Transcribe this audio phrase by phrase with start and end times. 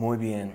[0.00, 0.54] Muy bien.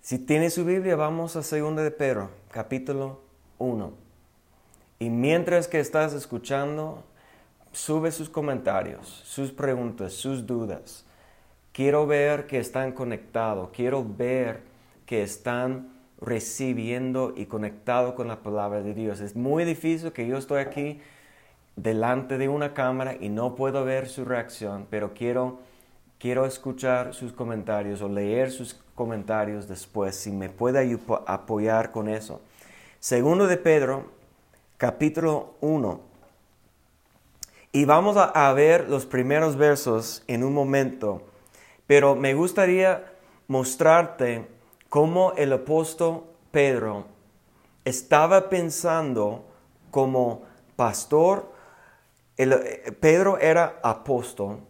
[0.00, 3.20] Si tiene su Biblia, vamos a 2 de Pedro, capítulo
[3.58, 3.92] 1.
[4.98, 7.04] Y mientras que estás escuchando,
[7.70, 11.06] sube sus comentarios, sus preguntas, sus dudas.
[11.70, 14.62] Quiero ver que están conectados, quiero ver
[15.06, 19.20] que están recibiendo y conectados con la palabra de Dios.
[19.20, 21.00] Es muy difícil que yo estoy aquí
[21.76, 25.60] delante de una cámara y no puedo ver su reacción, pero quiero,
[26.18, 32.40] quiero escuchar sus comentarios o leer sus comentarios después, si me puede apoyar con eso.
[33.00, 34.06] Segundo de Pedro,
[34.76, 36.00] capítulo 1.
[37.72, 41.22] Y vamos a, ver los primeros versos en un momento,
[41.86, 43.12] pero me gustaría
[43.48, 44.46] mostrarte
[44.88, 47.04] cómo el apóstol Pedro
[47.84, 49.44] estaba pensando
[49.90, 50.42] como
[50.74, 51.56] pastor
[52.38, 54.60] eh, Pedro era apóstol,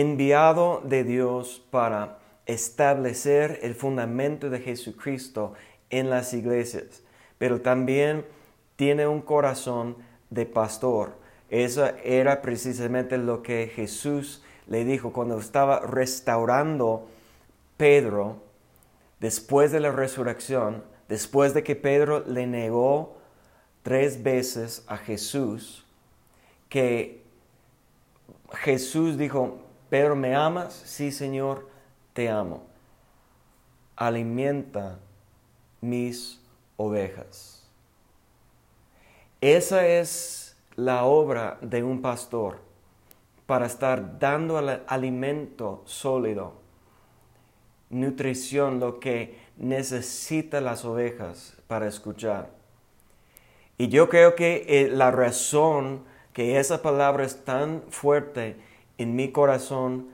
[0.00, 5.54] enviado de Dios para establecer el fundamento de Jesucristo
[5.90, 7.02] en las iglesias,
[7.38, 8.24] pero también
[8.76, 9.96] tiene un corazón
[10.30, 11.16] de pastor.
[11.48, 17.06] Eso era precisamente lo que Jesús le dijo cuando estaba restaurando
[17.76, 18.42] Pedro
[19.20, 23.16] después de la resurrección, después de que Pedro le negó
[23.82, 25.84] tres veces a Jesús
[26.68, 27.22] que
[28.54, 29.63] Jesús dijo,
[29.94, 30.74] Pedro, ¿me amas?
[30.74, 31.68] Sí, Señor,
[32.14, 32.64] te amo.
[33.94, 34.98] Alimenta
[35.80, 36.40] mis
[36.76, 37.64] ovejas.
[39.40, 42.58] Esa es la obra de un pastor
[43.46, 46.54] para estar dando alimento sólido,
[47.88, 52.50] nutrición, lo que necesitan las ovejas para escuchar.
[53.78, 59.32] Y yo creo que eh, la razón que esa palabra es tan fuerte en mi
[59.32, 60.08] corazón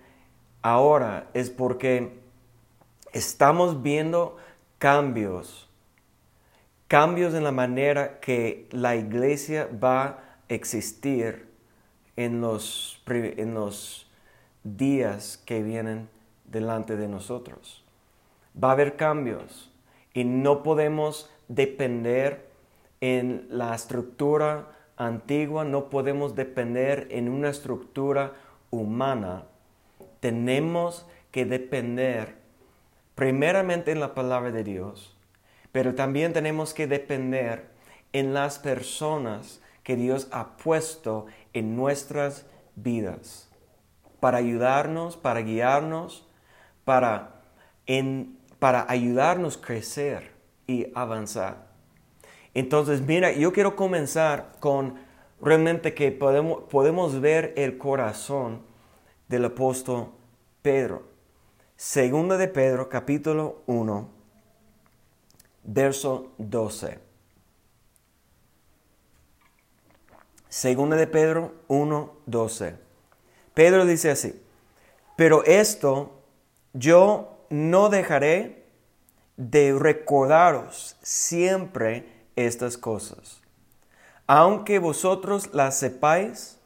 [0.62, 2.18] ahora es porque
[3.12, 4.36] estamos viendo
[4.78, 5.68] cambios,
[6.88, 10.18] cambios en la manera que la iglesia va a
[10.48, 11.48] existir
[12.16, 14.10] en los, en los
[14.64, 16.08] días que vienen
[16.44, 17.84] delante de nosotros.
[18.62, 19.70] Va a haber cambios
[20.12, 22.50] y no podemos depender
[23.00, 24.66] en la estructura
[25.00, 28.34] antigua no podemos depender en una estructura
[28.70, 29.44] humana.
[30.20, 32.36] Tenemos que depender
[33.14, 35.16] primeramente en la palabra de Dios,
[35.72, 37.70] pero también tenemos que depender
[38.12, 43.50] en las personas que Dios ha puesto en nuestras vidas
[44.20, 46.26] para ayudarnos, para guiarnos,
[46.84, 47.42] para,
[48.58, 50.32] para ayudarnos a crecer
[50.66, 51.68] y avanzar.
[52.52, 54.94] Entonces, mira, yo quiero comenzar con
[55.40, 58.62] realmente que podemos, podemos ver el corazón
[59.28, 60.08] del apóstol
[60.62, 61.08] Pedro.
[61.76, 64.08] Segunda de Pedro, capítulo 1,
[65.64, 66.98] verso 12.
[70.48, 72.74] Segunda de Pedro 1, 12.
[73.54, 74.42] Pedro dice así,
[75.16, 76.20] pero esto
[76.72, 78.66] yo no dejaré
[79.36, 83.39] de recordaros siempre estas cosas.
[84.32, 86.60] Aunque vosotros las sepáis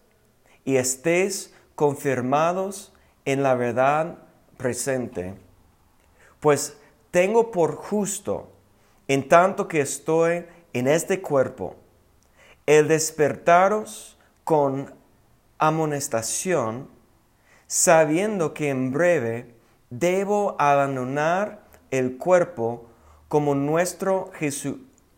[0.66, 2.92] y estéis confirmados
[3.24, 4.18] en la verdad
[4.58, 5.34] presente,
[6.40, 6.76] pues
[7.10, 8.52] tengo por justo,
[9.08, 10.44] en tanto que estoy
[10.74, 11.76] en este cuerpo,
[12.66, 14.92] el despertaros con
[15.56, 16.90] amonestación,
[17.66, 19.54] sabiendo que en breve
[19.88, 22.90] debo abandonar el cuerpo
[23.28, 24.32] como nuestro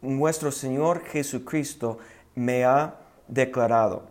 [0.00, 1.98] nuestro Señor Jesucristo
[2.36, 2.94] me ha
[3.26, 4.04] declarado.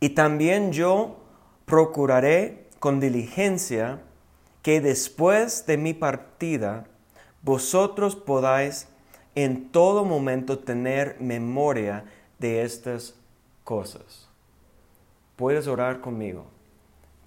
[0.00, 1.16] Y también yo
[1.64, 4.00] procuraré con diligencia
[4.62, 6.84] que después de mi partida
[7.42, 8.88] vosotros podáis
[9.34, 12.04] en todo momento tener memoria
[12.38, 13.14] de estas
[13.64, 14.28] cosas.
[15.36, 16.46] Puedes orar conmigo.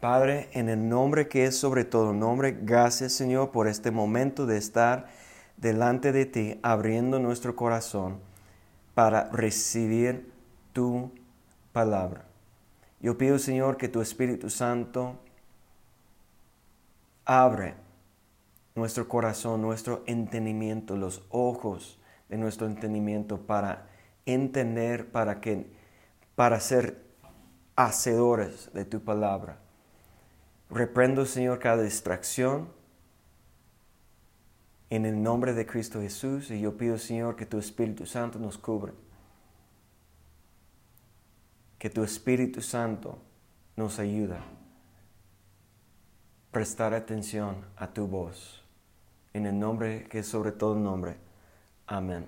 [0.01, 4.57] Padre, en el nombre que es sobre todo nombre, gracias Señor por este momento de
[4.57, 5.07] estar
[5.57, 8.30] delante de ti, abriendo nuestro corazón
[8.93, 10.31] para recibir
[10.73, 11.11] tu
[11.71, 12.25] palabra.
[12.99, 15.17] Yo pido, Señor, que tu Espíritu Santo
[17.25, 17.75] abre
[18.75, 21.99] nuestro corazón, nuestro entendimiento, los ojos
[22.29, 23.87] de nuestro entendimiento para
[24.25, 25.71] entender, para que
[26.35, 27.03] para ser
[27.75, 29.57] hacedores de tu palabra.
[30.69, 32.69] Reprendo, Señor, cada distracción,
[34.91, 38.57] en el nombre de Cristo Jesús y yo pido, Señor, que tu Espíritu Santo nos
[38.57, 38.91] cubra.
[41.79, 43.17] Que tu Espíritu Santo
[43.75, 44.43] nos ayuda.
[46.51, 48.61] prestar atención a tu voz.
[49.33, 51.15] En el nombre que es sobre todo nombre.
[51.87, 52.27] Amén.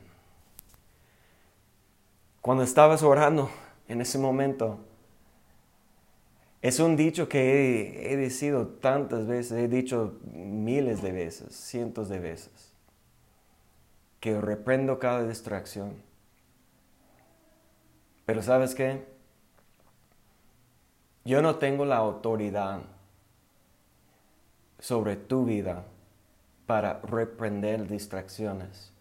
[2.39, 3.49] Cuando estabas orando
[3.89, 4.79] en ese momento,
[6.63, 12.07] es un dicho que he, he decido tantas veces, he dicho miles de veces, cientos
[12.07, 12.71] de veces,
[14.21, 16.01] que reprendo cada distracción.
[18.25, 19.05] Pero sabes qué?
[21.25, 22.83] Yo no tengo la autoridad
[24.79, 25.83] sobre tu vida
[26.65, 28.93] para reprender distracciones.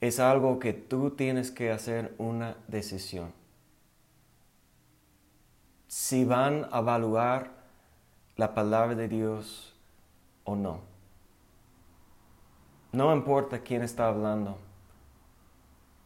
[0.00, 3.32] Es algo que tú tienes que hacer una decisión.
[5.94, 7.52] Si van a evaluar
[8.34, 9.76] la palabra de Dios
[10.42, 10.80] o no.
[12.90, 14.58] No importa quién está hablando.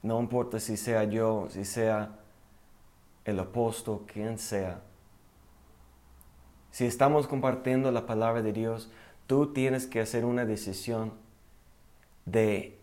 [0.02, 2.18] No importa si sea yo, si sea
[3.24, 4.82] el apóstol, quien sea.
[6.70, 8.90] Si estamos compartiendo la palabra de Dios,
[9.26, 11.14] tú tienes que hacer una decisión
[12.26, 12.78] de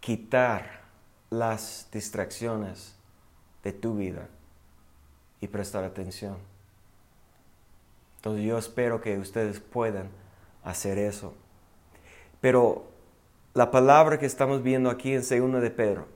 [0.00, 0.80] quitar
[1.30, 2.96] las distracciones
[3.62, 4.28] de tu vida
[5.44, 6.38] y prestar atención.
[8.16, 10.08] Entonces yo espero que ustedes puedan
[10.62, 11.34] hacer eso.
[12.40, 12.86] Pero
[13.52, 16.06] la palabra que estamos viendo aquí en 2 de Pedro,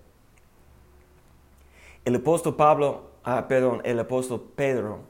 [2.07, 5.01] el apóstol Pablo, ah, perdón, el apóstol Pedro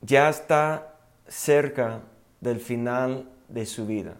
[0.00, 0.94] ya está
[1.26, 2.02] cerca
[2.40, 4.16] del final de su vida.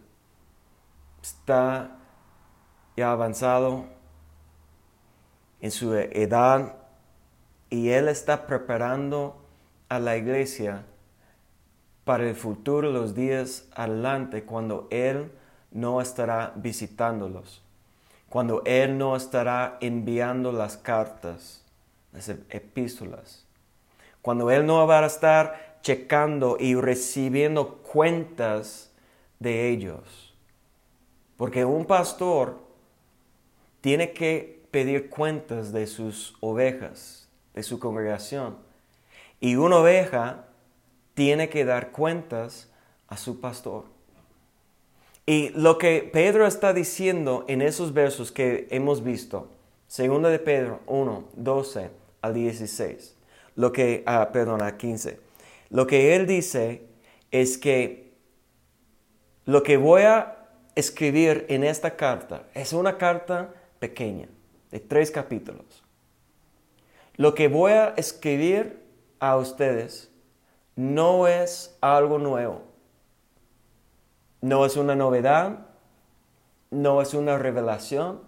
[1.22, 1.98] Está
[2.96, 3.84] ya avanzado
[5.60, 6.74] en su edad
[7.70, 9.36] y él está preparando
[9.88, 10.84] a la iglesia
[12.04, 15.30] para el futuro, los días adelante, cuando él
[15.70, 17.62] no estará visitándolos,
[18.28, 21.64] cuando él no estará enviando las cartas,
[22.12, 23.44] las epístolas,
[24.22, 28.90] cuando él no va a estar checando y recibiendo cuentas
[29.38, 30.34] de ellos.
[31.36, 32.58] Porque un pastor
[33.80, 37.17] tiene que pedir cuentas de sus ovejas,
[37.58, 38.56] de su congregación.
[39.40, 40.44] Y una oveja
[41.14, 42.68] tiene que dar cuentas
[43.08, 43.86] a su pastor.
[45.26, 49.48] Y lo que Pedro está diciendo en esos versos que hemos visto,
[49.88, 51.90] segunda de Pedro 1, 12
[52.22, 53.16] al 16,
[53.56, 55.18] lo que, ah, perdón, a 15.
[55.70, 56.84] Lo que él dice
[57.32, 58.12] es que
[59.46, 60.46] lo que voy a
[60.76, 64.28] escribir en esta carta es una carta pequeña,
[64.70, 65.87] de tres capítulos.
[67.18, 68.80] Lo que voy a escribir
[69.18, 70.08] a ustedes
[70.76, 72.62] no es algo nuevo,
[74.40, 75.66] no es una novedad,
[76.70, 78.22] no es una revelación,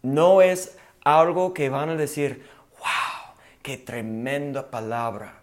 [0.00, 5.42] no es algo que van a decir, wow, qué tremenda palabra.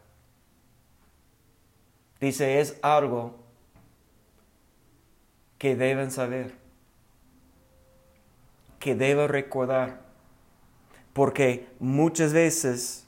[2.19, 3.35] Dice, es algo
[5.59, 6.55] que deben saber,
[8.79, 10.04] que deben recordar,
[11.15, 13.07] porque muchas veces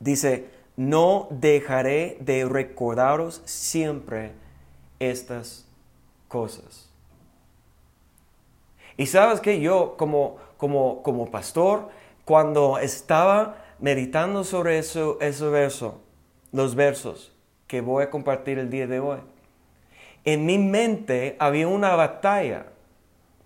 [0.00, 4.32] dice, no dejaré de recordaros siempre
[4.98, 5.68] estas
[6.26, 6.90] cosas.
[8.96, 11.90] Y sabes que yo como, como, como pastor,
[12.24, 16.00] cuando estaba meditando sobre eso, ese verso,
[16.50, 17.32] los versos,
[17.68, 19.20] que voy a compartir el día de hoy.
[20.24, 22.66] En mi mente había una batalla.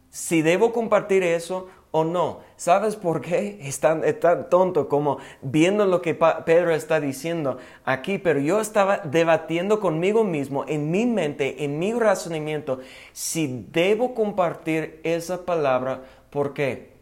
[0.09, 2.41] Si debo compartir eso o no.
[2.57, 3.59] ¿Sabes por qué?
[3.63, 4.03] Es tan,
[4.51, 10.65] tonto como viendo lo que Pedro está diciendo aquí, pero yo estaba debatiendo conmigo mismo,
[10.67, 12.81] en mi mente, en mi razonamiento,
[13.13, 16.03] si debo compartir esa palabra.
[16.31, 16.93] ¿Por qué?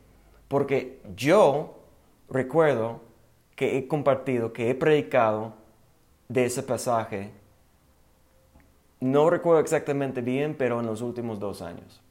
[0.49, 1.79] Porque yo
[2.29, 3.01] recuerdo
[3.57, 5.55] que he compartido, que he predicado
[6.29, 7.31] de ese pasaje,
[9.01, 12.03] no recuerdo exactamente bien, pero en los últimos dos años.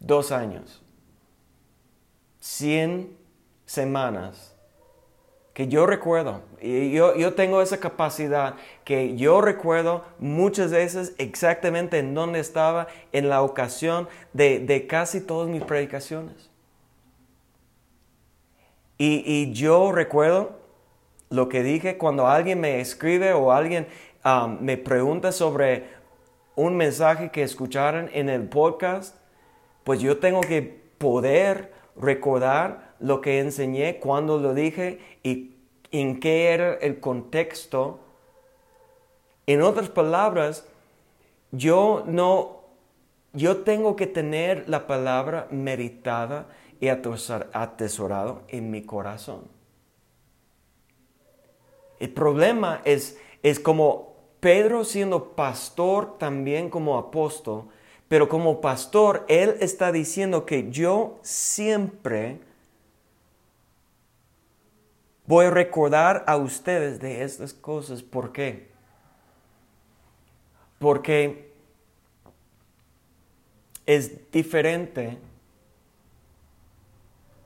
[0.00, 0.82] Dos años.
[2.40, 3.16] Cien
[3.66, 4.54] semanas
[5.58, 6.42] que yo recuerdo.
[6.60, 12.86] Y yo, yo tengo esa capacidad que yo recuerdo muchas veces exactamente en dónde estaba
[13.10, 16.48] en la ocasión de, de casi todas mis predicaciones.
[18.98, 20.60] Y, y yo recuerdo
[21.30, 23.88] lo que dije cuando alguien me escribe o alguien
[24.24, 25.88] um, me pregunta sobre
[26.54, 29.16] un mensaje que escucharon en el podcast,
[29.88, 30.60] pues yo tengo que
[30.98, 35.56] poder recordar lo que enseñé, cuando lo dije y
[35.90, 37.98] en qué era el contexto.
[39.46, 40.68] En otras palabras,
[41.52, 42.64] yo no,
[43.32, 46.48] yo tengo que tener la palabra meritada
[46.80, 49.44] y atesorado en mi corazón.
[51.98, 57.70] El problema es, es como Pedro siendo pastor también como apóstol,
[58.08, 62.40] pero como pastor, él está diciendo que yo siempre
[65.26, 68.02] voy a recordar a ustedes de estas cosas.
[68.02, 68.68] ¿Por qué?
[70.78, 71.52] Porque
[73.84, 75.18] es diferente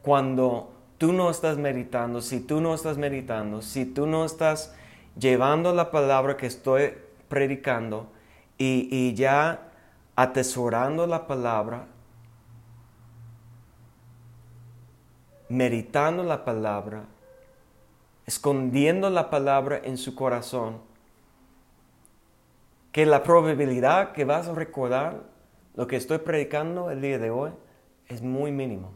[0.02, 4.74] cuando tú no estás meditando, si tú no estás meditando, si tú no estás
[5.18, 6.94] llevando la palabra que estoy
[7.28, 8.06] predicando
[8.58, 9.71] y, ya
[10.22, 11.86] atesorando la palabra,
[15.48, 17.06] meditando la palabra,
[18.24, 20.78] escondiendo la palabra en su corazón,
[22.92, 25.24] que la probabilidad que vas a recordar
[25.74, 27.50] lo que estoy predicando el día de hoy
[28.06, 28.92] es muy mínimo.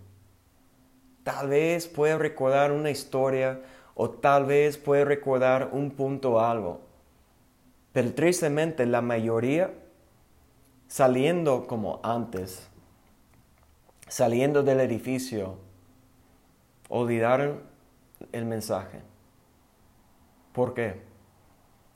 [1.25, 3.63] Tal vez pueda recordar una historia
[3.97, 6.83] o tal vez pueda recordar un punto o algo.
[7.93, 9.73] Pero tristemente la mayoría
[10.89, 12.69] saliendo como antes,
[14.09, 15.57] saliendo del edificio,
[16.89, 17.61] olvidaron
[18.33, 19.01] el mensaje.
[20.53, 21.03] ¿Por qué?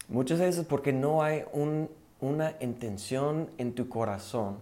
[0.09, 1.45] Muchas veces porque no hay
[2.21, 4.59] una intención en tu corazón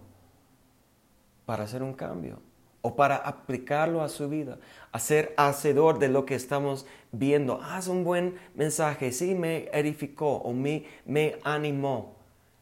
[1.45, 2.39] para hacer un cambio
[2.81, 4.59] o para aplicarlo a su vida,
[4.91, 7.61] a ser hacedor de lo que estamos viendo.
[7.61, 12.18] Haz un buen mensaje, sí me edificó o me, me animó.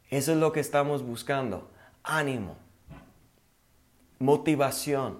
[0.09, 1.69] Eso es lo que estamos buscando,
[2.03, 2.55] ánimo,
[4.19, 5.19] motivación.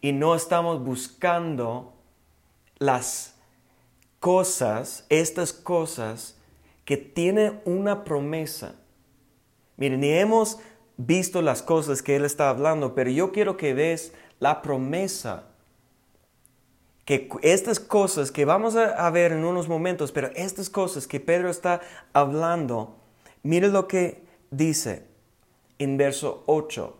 [0.00, 1.92] Y no estamos buscando
[2.78, 3.34] las
[4.18, 6.36] cosas, estas cosas
[6.84, 8.74] que tienen una promesa.
[9.76, 10.58] Miren, ni hemos
[10.96, 15.44] visto las cosas que Él está hablando, pero yo quiero que veas la promesa.
[17.04, 21.50] Que estas cosas que vamos a, ver en unos momentos, pero estas cosas que Pedro
[21.50, 21.80] está
[22.12, 22.99] hablando,
[23.42, 25.06] mire lo que dice
[25.78, 26.96] en verso 8.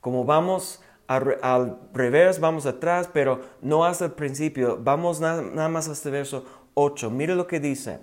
[0.00, 5.88] Como vamos al revés, vamos atrás, pero no hasta el principio, vamos nada, nada más
[5.88, 7.10] hasta el verso 8.
[7.10, 7.98] Mire lo que dice.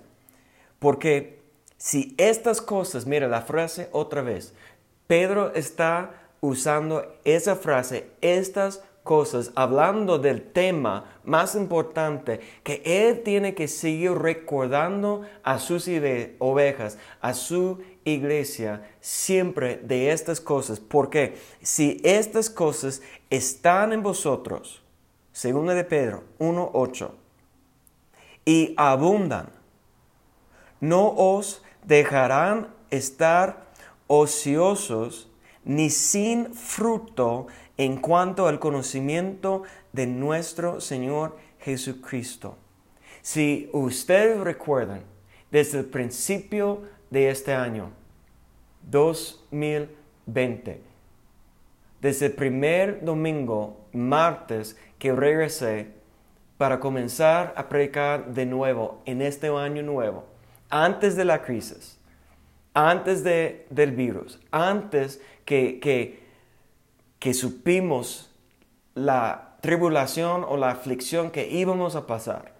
[0.78, 1.42] Porque
[1.76, 4.54] si estas cosas, mire la frase otra vez,
[5.06, 13.54] Pedro está usando esa frase, estas cosas, hablando del tema más importante que él tiene
[13.54, 15.88] que seguir recordando a sus
[16.40, 20.80] ovejas, a su iglesia, siempre de estas cosas.
[20.80, 24.82] Porque si estas cosas están en vosotros,
[25.32, 27.10] según de Pedro 1.8,
[28.44, 29.50] y abundan,
[30.80, 33.66] no os dejarán estar
[34.08, 35.30] ociosos
[35.64, 42.56] ni sin fruto en cuanto al conocimiento de nuestro Señor Jesucristo.
[43.22, 45.02] Si ustedes recuerdan,
[45.50, 47.90] desde el principio de este año,
[48.90, 50.80] 2020,
[52.00, 55.88] desde el primer domingo, martes, que regresé
[56.58, 60.24] para comenzar a predicar de nuevo en este año nuevo,
[60.70, 61.98] antes de la crisis,
[62.74, 66.25] antes de, del virus, antes que, que,
[67.18, 68.30] que supimos
[68.94, 72.54] la tribulación o la aflicción que íbamos a pasar.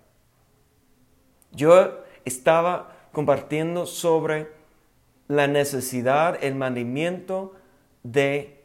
[1.53, 4.51] Yo estaba compartiendo sobre
[5.29, 7.55] la necesidad, el mandamiento
[8.03, 8.65] de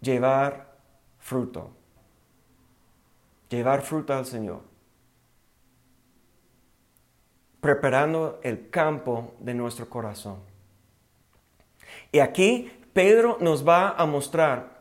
[0.00, 0.74] llevar
[1.18, 1.70] fruto.
[3.48, 4.70] Llevar fruto al Señor
[7.60, 10.38] preparando el campo de nuestro corazón.
[12.10, 14.80] Y aquí Pedro nos va a mostrar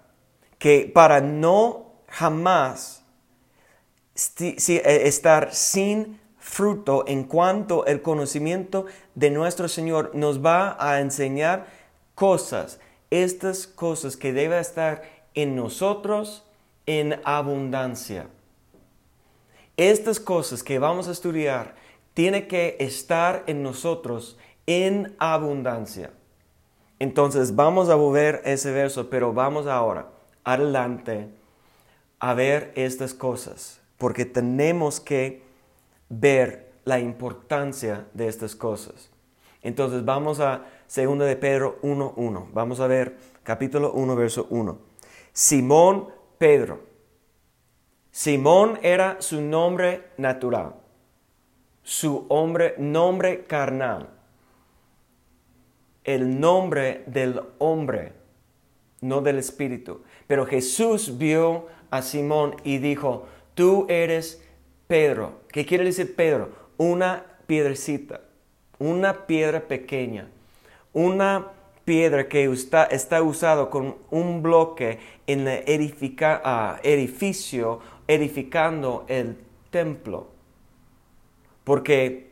[0.58, 3.04] que para no jamás
[4.40, 4.56] eh,
[5.06, 8.86] estar sin fruto en cuanto el conocimiento
[9.16, 11.68] de nuestro Señor nos va a enseñar
[12.16, 12.80] cosas,
[13.12, 16.46] estas cosas que deben estar en nosotros
[16.86, 18.28] en abundancia.
[19.78, 21.76] Estas cosas que vamos a estudiar
[22.14, 26.12] tiene que estar en nosotros en abundancia.
[27.00, 30.08] Entonces vamos a volver ese verso, pero vamos ahora
[30.44, 31.30] adelante
[32.20, 35.44] a ver estas cosas, porque tenemos que
[36.10, 39.10] ver la importancia de estas cosas.
[39.62, 42.48] Entonces vamos a 2 de Pedro 1.1.
[42.54, 44.78] Vamos a ver capítulo 1, verso 1.
[45.32, 46.82] Simón Pedro.
[48.12, 50.74] Simón era su nombre natural
[51.90, 54.10] su hombre, nombre carnal,
[56.16, 58.14] el nombre del hombre,
[59.02, 60.02] no del espíritu.
[60.28, 64.44] Pero Jesús vio a Simón y dijo, tú eres
[64.88, 65.40] Pedro.
[65.52, 66.60] ¿Qué quiere decir Pedro?
[66.80, 68.22] una piedrecita,
[68.80, 70.30] una piedra pequeña,
[70.94, 71.50] una
[71.84, 79.38] piedra que está, está usado con un bloque en el edifica, ah, edificio, edificando el
[79.70, 80.30] templo.
[81.66, 82.30] Porque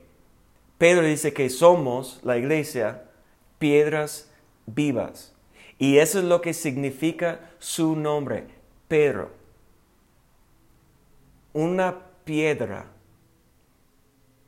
[0.77, 3.03] Pedro dice que somos, la iglesia,
[3.59, 4.31] piedras
[4.65, 5.33] vivas.
[5.79, 8.45] Y eso es lo que significa su nombre,
[8.87, 9.31] Pedro.
[11.53, 12.87] Una piedra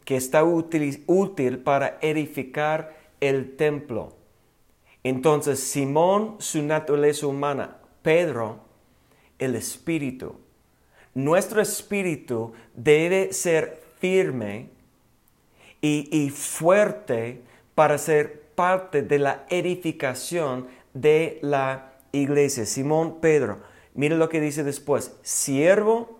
[0.05, 4.15] que está útil, útil para edificar el templo.
[5.03, 8.59] Entonces, Simón, su naturaleza humana, Pedro,
[9.37, 10.35] el espíritu.
[11.13, 14.69] Nuestro espíritu debe ser firme
[15.81, 17.41] y, fuerte
[17.75, 22.65] para ser parte de la edificación de la iglesia.
[22.65, 23.61] Simón Pedro,
[23.93, 26.19] mire lo que dice después, siervo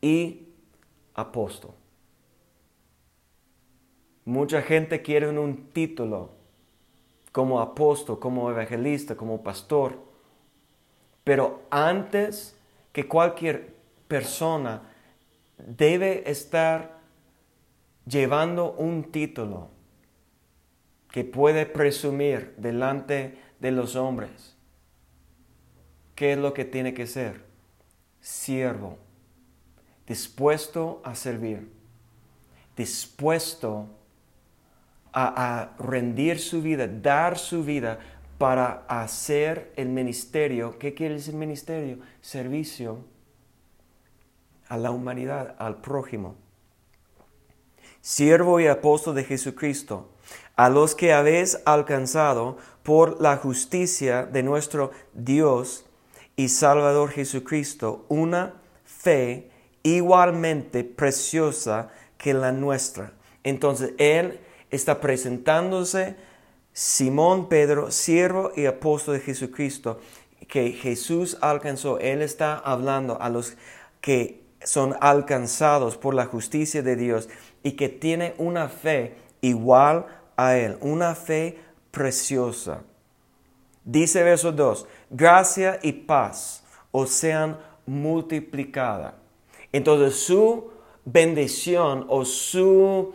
[0.00, 0.48] y
[1.14, 1.70] apóstol.
[4.24, 6.30] Mucha gente quiere un título
[7.30, 10.00] como apóstol, como evangelista, como pastor.
[11.22, 12.56] Pero antes
[12.90, 13.76] que cualquier
[14.08, 14.82] persona
[15.58, 16.98] debe estar
[18.04, 19.77] llevando un título
[21.10, 24.56] que puede presumir delante de los hombres.
[26.14, 27.44] ¿Qué es lo que tiene que ser?
[28.20, 28.98] Siervo,
[30.06, 31.70] dispuesto a servir,
[32.76, 33.88] dispuesto
[35.12, 37.98] a, rendir su vida, dar su vida
[38.36, 40.78] para hacer el ministerio.
[40.78, 41.98] ¿Qué quiere decir ministerio?
[42.20, 43.04] Servicio
[44.68, 46.36] a la humanidad, al prójimo.
[48.00, 50.10] Siervo y apóstol de Jesucristo,
[50.58, 55.84] a los que habéis alcanzado por la justicia de nuestro Dios
[56.34, 59.52] y Salvador Jesucristo una fe
[59.84, 63.12] igualmente preciosa que la nuestra.
[63.44, 64.40] Entonces, Él
[64.72, 66.16] está presentándose
[66.72, 70.00] Simón Pedro, siervo y apóstol de Jesucristo,
[70.48, 72.00] que Jesús alcanzó.
[72.00, 73.56] Él está hablando a los
[74.00, 77.28] que son alcanzados por la justicia de Dios
[77.62, 80.06] y que tiene una fe igual
[80.38, 81.58] a Él, una fe
[81.90, 82.82] preciosa.
[83.84, 89.16] Dice verso 2, gracia y paz os sean multiplicada.
[89.72, 90.70] Entonces su
[91.04, 93.12] bendición o su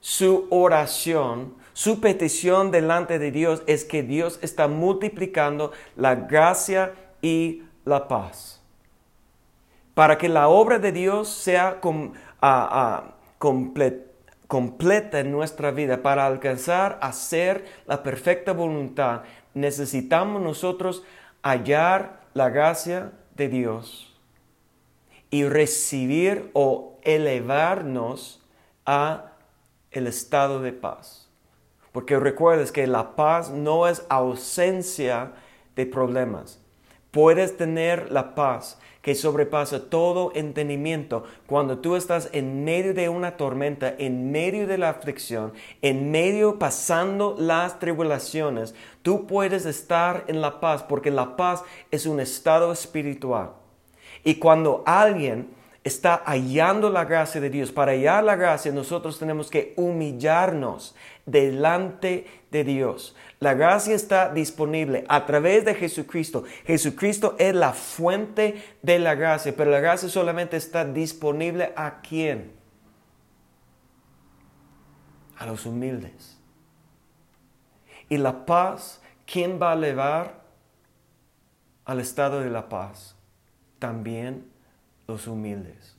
[0.00, 7.64] su oración, su petición delante de Dios es que Dios está multiplicando la gracia y
[7.84, 8.62] la paz.
[9.94, 11.80] Para que la obra de Dios sea
[13.38, 14.15] completa
[15.20, 19.22] en nuestra vida, para alcanzar a ser la perfecta voluntad,
[19.54, 21.02] necesitamos nosotros
[21.42, 24.14] hallar la gracia de Dios
[25.30, 28.42] y recibir o elevarnos
[28.84, 29.32] a
[29.90, 31.28] el estado de paz.
[31.92, 35.32] Porque recuerdes que la paz no es ausencia
[35.74, 36.60] de problemas.
[37.16, 43.38] Puedes tener la paz que sobrepasa todo entendimiento cuando tú estás en medio de una
[43.38, 48.74] tormenta, en medio de la aflicción, en medio pasando las tribulaciones.
[49.00, 53.52] Tú puedes estar en la paz porque la paz es un estado espiritual.
[54.22, 55.48] Y cuando alguien
[55.86, 57.70] está hallando la gracia de Dios.
[57.70, 63.14] Para hallar la gracia nosotros tenemos que humillarnos delante de Dios.
[63.38, 66.42] La gracia está disponible a través de Jesucristo.
[66.64, 72.52] Jesucristo es la fuente de la gracia, pero la gracia solamente está disponible a quién?
[75.38, 76.36] A los humildes.
[78.08, 80.40] Y la paz, ¿quién va a elevar
[81.84, 83.14] al estado de la paz?
[83.78, 84.55] También
[85.06, 85.96] los humildes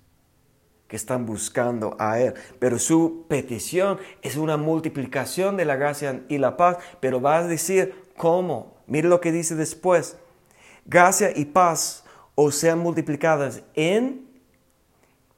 [0.88, 2.34] que están buscando a Él.
[2.60, 6.78] Pero su petición es una multiplicación de la gracia y la paz.
[7.00, 8.78] Pero va a decir cómo.
[8.88, 10.18] Mire lo que dice después.
[10.86, 14.28] Gracia y paz o sean multiplicadas en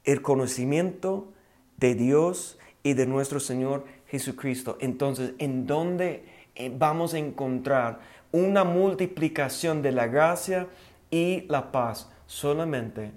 [0.04, 1.32] el conocimiento
[1.78, 4.78] de Dios y de nuestro Señor Jesucristo.
[4.80, 8.00] Entonces, ¿en dónde eh, vamos a encontrar
[8.32, 10.68] una multiplicación de la gracia
[11.10, 12.12] y la paz?
[12.28, 13.12] Solamente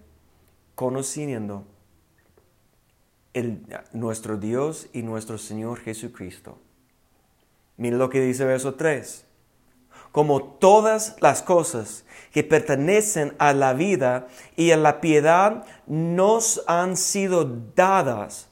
[0.75, 1.65] conociendo
[3.35, 6.59] el, nuestro Dios y nuestro Señor Jesucristo.
[7.77, 9.27] Miren lo que dice verso 3.
[10.11, 16.97] Como todas las cosas que pertenecen a la vida y a la piedad nos han
[16.97, 18.49] sido dadas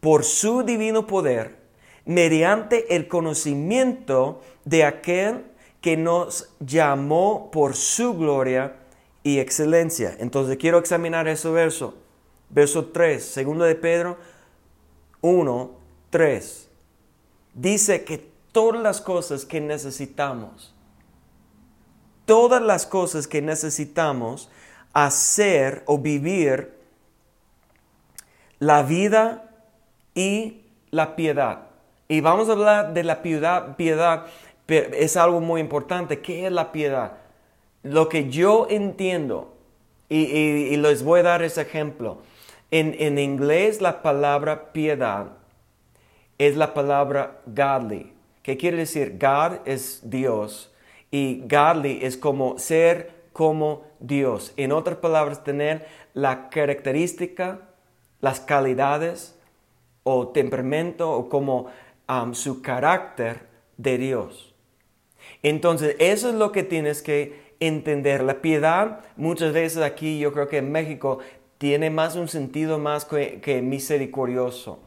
[0.00, 1.56] por su divino poder,
[2.04, 5.44] mediante el conocimiento de aquel
[5.80, 8.74] que nos llamó por su gloria
[9.26, 10.14] y excelencia.
[10.20, 11.94] Entonces quiero examinar ese verso.
[12.48, 14.18] Verso 3, segundo de Pedro
[15.20, 15.70] 1,
[16.10, 16.70] 3
[17.52, 20.72] dice que todas las cosas que necesitamos,
[22.24, 24.48] todas las cosas que necesitamos
[24.92, 26.78] hacer o vivir
[28.60, 29.50] la vida
[30.14, 31.66] y la piedad.
[32.06, 34.26] Y vamos a hablar de la piedad, piedad
[34.68, 36.20] es algo muy importante.
[36.20, 37.25] ¿Qué es la piedad?
[37.86, 39.54] Lo que yo entiendo,
[40.08, 42.18] y, les voy a dar ese ejemplo.
[42.70, 45.32] En, en inglés la palabra piedad
[46.38, 48.12] es la palabra godly.
[48.42, 49.18] ¿Qué quiere decir?
[49.20, 50.72] God es Dios
[51.10, 54.52] y godly es como ser como Dios.
[54.56, 57.60] En otras palabras, tener la característica,
[58.20, 59.36] las calidades
[60.02, 61.66] o temperamento o como
[62.08, 63.40] um, su carácter
[63.76, 64.54] de Dios.
[65.42, 68.22] Entonces, eso es lo que tienes que entender.
[68.22, 71.18] La piedad, muchas veces aquí, yo creo que en México,
[71.58, 74.80] tiene más un sentido más que misericordioso.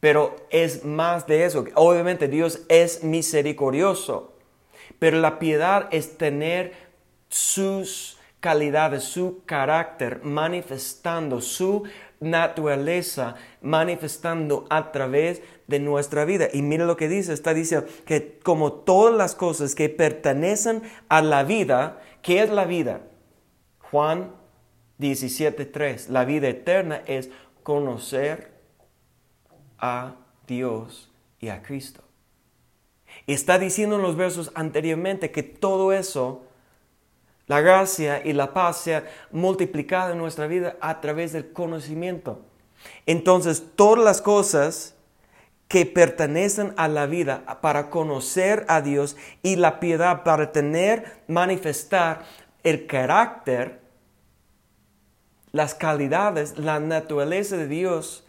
[0.00, 1.64] Pero es más de eso.
[1.74, 4.32] Obviamente Dios es misericordioso.
[4.98, 6.72] Pero la piedad es tener
[7.28, 11.84] sus calidades, su carácter manifestando, su
[12.18, 16.48] naturaleza manifestando a través de nuestra vida.
[16.52, 21.22] Y mire lo que dice, está diciendo que como todas las cosas que pertenecen a
[21.22, 23.02] la vida, ¿qué es la vida?
[23.78, 24.32] Juan
[24.98, 27.30] 17.3, la vida eterna es
[27.62, 28.50] conocer
[29.78, 30.16] a
[30.48, 32.02] Dios y a Cristo.
[33.28, 36.44] Está diciendo en los versos anteriormente que todo eso,
[37.46, 42.40] la gracia y la paz sea multiplicada en nuestra vida a través del conocimiento.
[43.06, 44.94] Entonces, todas las cosas
[45.68, 52.24] que pertenecen a la vida para conocer a Dios y la piedad para tener, manifestar
[52.62, 53.80] el carácter,
[55.50, 58.26] las calidades, la naturaleza de Dios,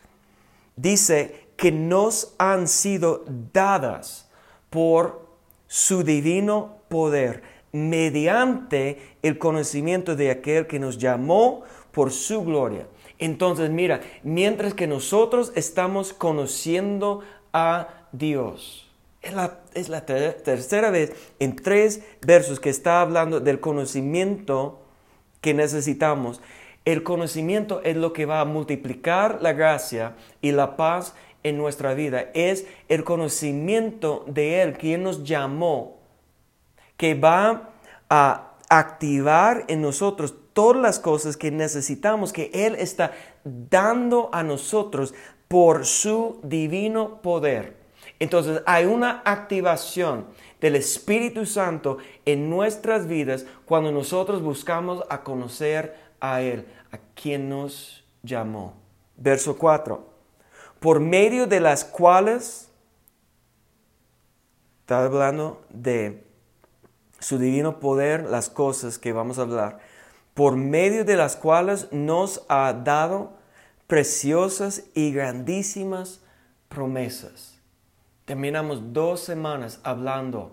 [0.75, 4.29] dice que nos han sido dadas
[4.69, 5.27] por
[5.67, 12.87] su divino poder mediante el conocimiento de aquel que nos llamó por su gloria.
[13.19, 18.89] Entonces, mira, mientras que nosotros estamos conociendo a Dios,
[19.21, 24.81] es la, tercera vez en tres versos que está hablando del conocimiento
[25.41, 26.41] que necesitamos.
[26.85, 31.93] El conocimiento es lo que va a multiplicar la gracia y la paz en nuestra
[31.93, 35.97] vida es el conocimiento de Él, quien nos llamó,
[37.03, 37.71] que va
[38.09, 43.11] a activar en nosotros todas las cosas que necesitamos, que Él está
[43.43, 45.13] dando a nosotros
[45.49, 47.75] por su divino poder.
[48.19, 50.27] Entonces hay una activación
[50.61, 57.49] del Espíritu Santo en nuestras vidas cuando nosotros buscamos a conocer a Él, a quien
[57.49, 58.75] nos llamó.
[59.17, 60.13] Verso 4
[60.79, 62.69] por medio de las cuales,
[64.79, 66.22] está hablando de
[67.23, 69.79] su divino poder, las cosas que vamos a hablar,
[70.33, 73.31] por medio de las cuales nos ha dado
[73.87, 76.21] preciosas y grandísimas
[76.67, 77.59] promesas.
[78.25, 80.51] Terminamos dos semanas hablando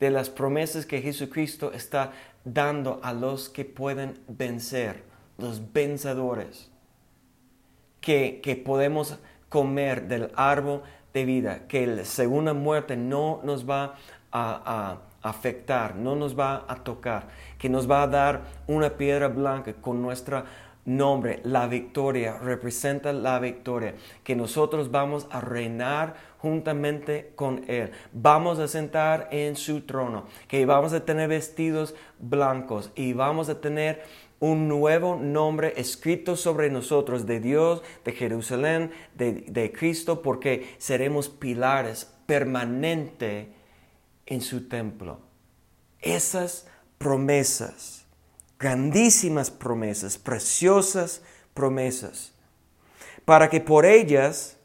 [0.00, 2.12] de las promesas que Jesucristo está
[2.44, 5.02] dando a los que pueden vencer,
[5.36, 6.70] los vencedores,
[8.00, 9.18] que, que podemos
[9.50, 13.96] comer del árbol de vida, que la segunda muerte no nos va
[14.32, 19.74] a, afectar, no nos va a tocar, que nos va a dar una piedra blanca
[19.74, 20.44] con nuestro
[20.86, 28.58] nombre, la victoria, representa la victoria, que nosotros vamos a reinar juntamente con Él, vamos
[28.60, 34.02] a sentar en su trono, que vamos a tener vestidos blancos y vamos a tener
[34.38, 42.12] un nuevo nombre escrito sobre nosotros de Dios, de Jerusalén, de, Cristo, porque seremos pilares
[42.26, 43.48] permanentes
[44.26, 45.20] en su templo.
[46.00, 46.66] Esas
[46.98, 48.04] promesas,
[48.58, 51.22] grandísimas promesas, preciosas
[51.54, 52.32] promesas,
[53.24, 54.56] para que por ellas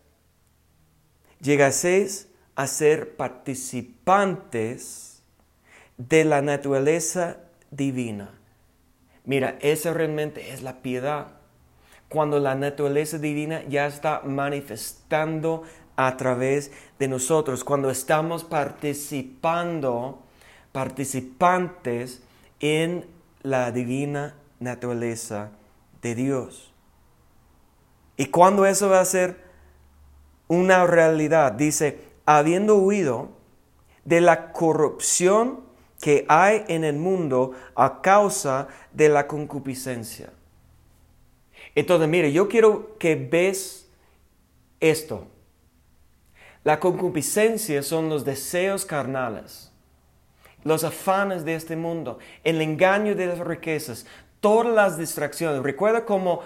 [1.39, 5.21] llegaseis a ser participantes
[5.97, 7.37] de la naturaleza
[7.71, 8.41] divina
[9.23, 11.27] Mira, esa realmente es la piedad.
[12.09, 15.63] Cuando la naturaleza divina ya está manifestando
[16.07, 20.23] a través de nosotros, cuando estamos participando,
[20.71, 22.23] participantes
[22.59, 23.05] en
[23.43, 25.51] la divina naturaleza
[26.01, 26.71] de Dios.
[28.17, 29.37] Y cuando eso va a ser
[30.47, 33.29] una realidad, dice, habiendo huido
[34.03, 35.61] de la corrupción
[36.01, 40.33] que hay en el mundo a causa de la concupiscencia.
[41.75, 43.87] Entonces, mire, yo quiero que ves
[44.79, 45.27] esto.
[46.63, 49.71] La concupiscencia son los deseos carnales,
[50.63, 54.05] los afanes de este mundo, el engaño de las riquezas,
[54.39, 55.63] todas las distracciones.
[55.63, 56.41] Recuerda cómo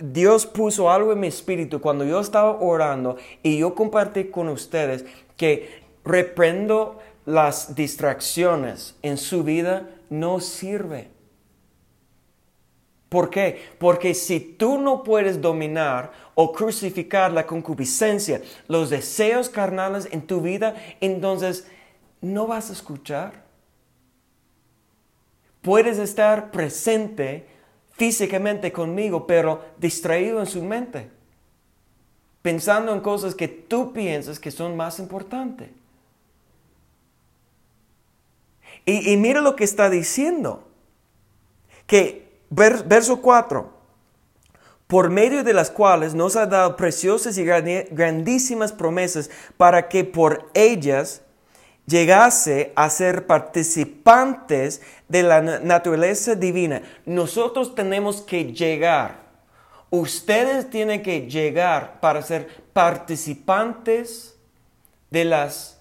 [0.00, 5.04] Dios puso algo en mi espíritu cuando yo estaba orando y yo compartí con ustedes
[5.36, 11.19] que reprendo las distracciones en su vida no sirve.
[13.10, 13.60] ¿Por qué?
[13.78, 20.40] Porque si tú no puedes dominar o crucificar la concupiscencia, los deseos carnales en tu
[20.40, 21.66] vida, entonces
[22.20, 23.42] no vas a escuchar.
[25.60, 27.48] Puedes estar presente
[27.94, 31.10] físicamente conmigo, pero distraído en su mente,
[32.42, 35.68] pensando en cosas que tú piensas que son más importantes.
[38.86, 40.68] Y, y mira lo que está diciendo,
[41.88, 43.72] que verso 4,
[44.86, 50.50] por medio de las cuales nos ha dado preciosas y grandísimas promesas para que por
[50.52, 51.22] ellas
[51.86, 56.82] llegase a ser participantes de la naturaleza divina.
[57.06, 59.20] Nosotros tenemos que llegar.
[59.90, 64.36] Ustedes tienen que llegar para ser participantes
[65.10, 65.80] de, las,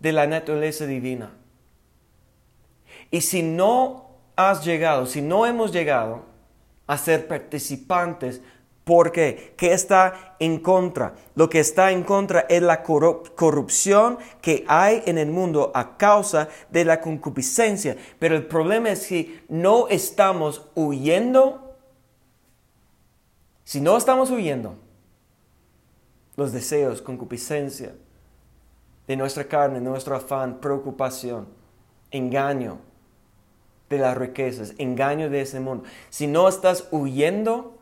[0.00, 1.32] de la naturaleza divina.
[3.10, 4.03] Y si no
[4.36, 6.22] has llegado, si no hemos llegado
[6.86, 8.40] a ser participantes,
[8.84, 9.54] ¿por qué?
[9.56, 11.14] ¿Qué está en contra?
[11.34, 16.48] Lo que está en contra es la corrupción que hay en el mundo a causa
[16.70, 17.96] de la concupiscencia.
[18.18, 21.76] Pero el problema es que no estamos huyendo.
[23.64, 24.76] Si no estamos huyendo,
[26.36, 27.94] los deseos, concupiscencia
[29.06, 31.46] de nuestra carne, nuestro afán, preocupación,
[32.10, 32.78] engaño,
[33.90, 35.84] de las riquezas, engaño de ese mundo.
[36.10, 37.78] Si no estás huyendo,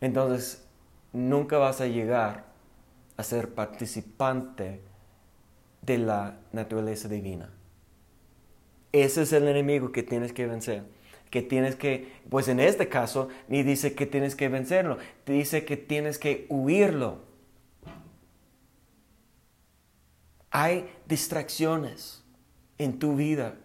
[0.00, 0.66] entonces
[1.12, 2.44] nunca vas a llegar
[3.16, 4.80] a ser participante
[5.82, 7.50] de la naturaleza divina.
[8.92, 10.84] Ese es el enemigo que tienes que vencer.
[11.30, 15.76] Que tienes que, pues en este caso, ni dice que tienes que vencerlo, dice que
[15.76, 17.18] tienes que huirlo.
[20.50, 22.24] Hay distracciones
[22.78, 23.56] en tu vida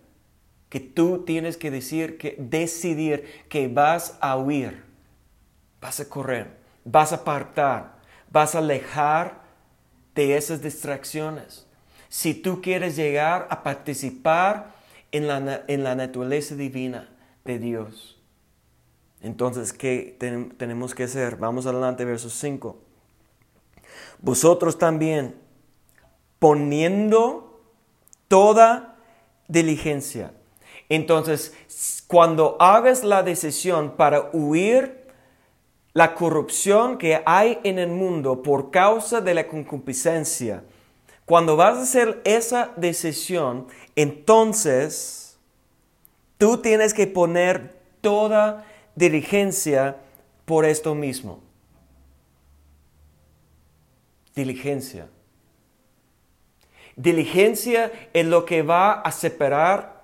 [0.72, 4.86] que tú tienes que decir, que decidir que vas a huir,
[5.82, 7.98] vas a correr, vas a apartar,
[8.32, 9.42] vas a alejar
[10.16, 11.68] de esas distracciones.
[12.08, 14.72] Si tú quieres llegar a participar
[15.12, 17.10] en la, en la naturaleza divina
[17.44, 18.18] de Dios.
[19.22, 20.16] Entonces, ¿qué
[20.58, 21.36] tenemos que hacer?
[21.36, 22.82] Vamos adelante, verso 5.
[24.22, 25.36] Vosotros también,
[26.40, 27.62] poniendo
[28.30, 28.96] toda
[29.50, 30.32] diligencia,
[30.96, 31.54] entonces,
[32.08, 35.08] cuando hagas la decisión para huir
[35.94, 40.66] la corrupción que hay en el mundo por causa de la concupiscencia,
[41.26, 45.38] cuando vas a hacer esa decisión, entonces
[46.38, 49.96] tú tienes que poner toda diligencia
[50.44, 51.40] por esto mismo.
[54.36, 55.08] Diligencia.
[56.98, 60.01] Diligencia es lo que va a separar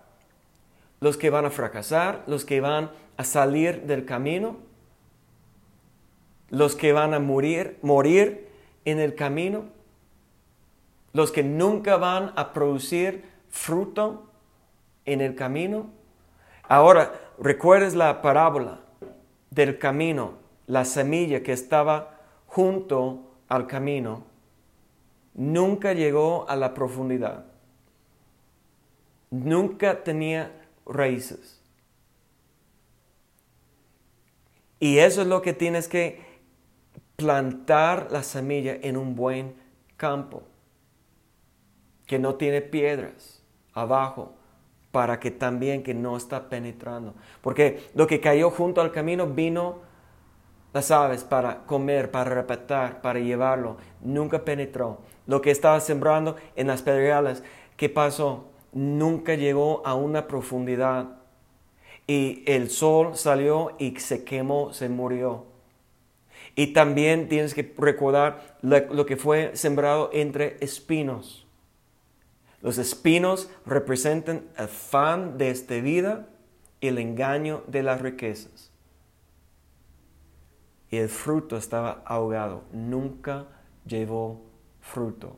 [0.99, 4.57] los que van a fracasar, los que van a salir del camino,
[6.49, 8.47] los que van a morir, morir
[8.85, 9.65] en el camino,
[11.13, 14.29] los que nunca van a producir fruto
[15.05, 15.87] en el camino.
[16.63, 18.81] Ahora, recuerdes la parábola
[19.49, 20.33] del camino,
[20.67, 24.23] la semilla que estaba junto al camino,
[25.33, 27.45] nunca llegó a la profundidad.
[29.29, 30.51] Nunca tenía
[30.87, 31.61] raíces.
[34.79, 36.21] Y eso es lo que tienes que
[37.15, 39.55] plantar la semilla en un buen
[39.97, 40.43] campo,
[42.05, 44.33] que no tiene piedras abajo,
[44.91, 47.13] para que también que no está penetrando.
[47.41, 49.79] Porque lo que cayó junto al camino vino
[50.73, 53.77] las aves para comer, para repetir, para llevarlo.
[54.01, 54.99] Nunca penetró.
[55.25, 57.43] Lo que estaba sembrando en las pedregales,
[57.75, 58.45] ¿qué pasó?
[58.77, 61.17] Nunca llegó a una profundidad.
[62.05, 65.45] Y el sol salió y se quemó, se murió.
[66.55, 71.47] Y también tienes que recordar lo, que fue sembrado entre espinos.
[72.61, 76.27] Los espinos representan el fan de esta vida
[76.79, 78.71] y el engaño de las riquezas.
[80.89, 83.47] Y el fruto estaba ahogado, nunca
[83.85, 84.41] llevó
[84.81, 85.37] fruto.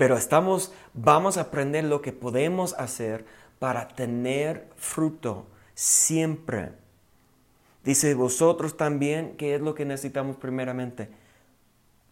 [0.00, 3.26] Pero estamos, vamos a aprender lo que podemos hacer
[3.58, 6.72] para tener fruto siempre.
[7.84, 11.10] Dice vosotros también, ¿qué es lo que necesitamos primeramente?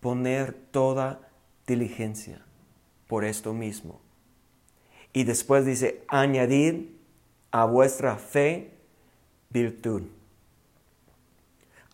[0.00, 1.20] poner toda
[1.66, 2.42] diligencia
[3.06, 4.02] por esto mismo.
[5.14, 7.00] Y después dice, añadir
[7.50, 8.74] a vuestra fe
[9.48, 10.02] virtud.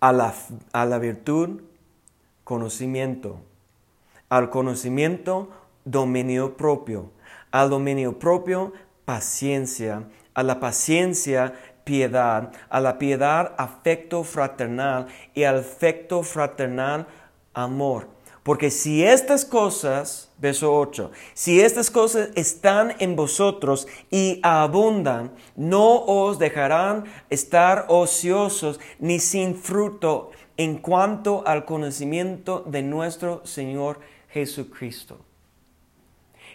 [0.00, 0.34] A la,
[0.72, 1.62] a la virtud,
[2.42, 3.38] conocimiento.
[4.28, 5.50] Al conocimiento,
[5.84, 7.10] dominio propio.
[7.50, 8.72] Al dominio propio,
[9.04, 10.04] paciencia.
[10.34, 12.52] A la paciencia, piedad.
[12.68, 15.06] A la piedad, afecto fraternal.
[15.34, 17.06] Y al afecto fraternal,
[17.52, 18.14] amor.
[18.44, 26.04] Porque si estas cosas, verso 8, si estas cosas están en vosotros y abundan, no
[26.04, 35.18] os dejarán estar ociosos ni sin fruto en cuanto al conocimiento de nuestro Señor Jesucristo.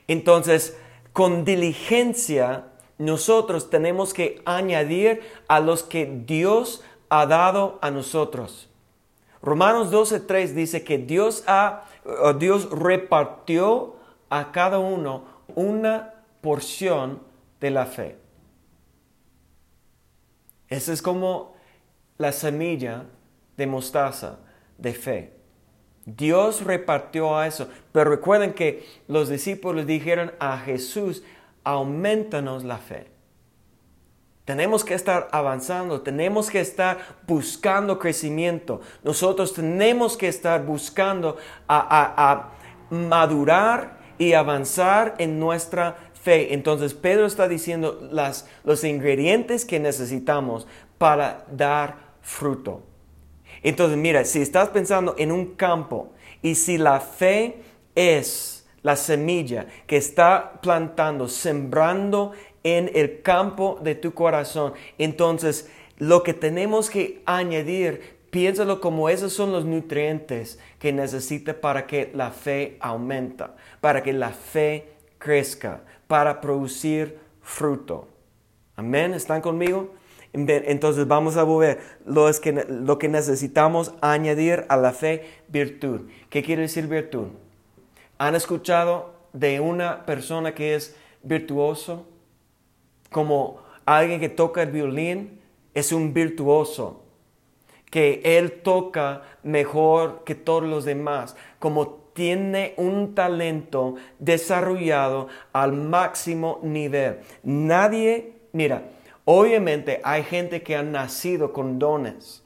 [0.10, 0.76] Entonces,
[1.13, 2.65] con diligencia,
[2.98, 8.69] nosotros tenemos que añadir a los que Dios ha dado a nosotros.
[9.43, 11.86] Romanos 12:3 dice que Dios, ha,
[12.39, 13.98] Dios repartió
[14.32, 17.22] a cada uno una porción
[17.62, 18.17] de la fe.
[20.69, 21.54] Esa es como
[22.17, 23.06] la semilla
[23.58, 24.39] de mostaza
[24.80, 25.38] de fe.
[26.15, 27.67] Dios repartió a eso.
[27.91, 31.24] Pero recuerden que los discípulos dijeron a Jesús,
[31.63, 33.08] aumentanos la fe.
[34.45, 38.82] Tenemos que estar avanzando, tenemos que estar buscando crecimiento.
[39.04, 42.50] Nosotros tenemos que estar buscando a,
[42.89, 46.56] madurar y avanzar en nuestra fe.
[46.56, 50.65] Entonces Pedro está diciendo las, los ingredientes que necesitamos
[50.98, 52.88] para dar fruto.
[53.63, 57.58] Entonces mira, si estás pensando en un campo y si la fe
[57.95, 62.32] es la semilla que está plantando, sembrando
[62.63, 64.74] en el campo de tu corazón.
[64.98, 71.88] Entonces, lo que tenemos que añadir, piénsalo como esos son los nutrientes que necesita para
[71.88, 78.08] que la fe aumenta, para que la fe crezca, para producir fruto.
[78.76, 79.93] Amén, ¿están conmigo?
[80.34, 86.02] Entonces vamos a ver lo, que, lo que necesitamos añadir a la fe, virtud.
[86.30, 87.28] ¿Qué quiere decir virtud?
[88.18, 92.06] ¿Han escuchado de una persona que es virtuoso?
[93.12, 95.39] como alguien que toca el violín
[95.74, 97.04] es un virtuoso,
[97.89, 106.60] que él toca mejor que todos los demás, como tiene un talento desarrollado al máximo
[106.63, 107.20] nivel.
[107.44, 108.84] Nadie, mira,
[109.32, 112.44] obviamente hay gente que ha nacido con dones,